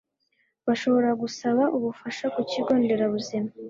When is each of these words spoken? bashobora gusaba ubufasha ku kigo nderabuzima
bashobora 0.67 1.09
gusaba 1.21 1.63
ubufasha 1.77 2.25
ku 2.33 2.41
kigo 2.49 2.71
nderabuzima 2.81 3.49